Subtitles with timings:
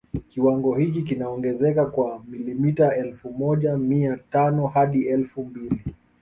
[0.29, 5.81] Kiwango hiki kinaongezeka kwa milimita elfu moja mia tano hadi elfu mbili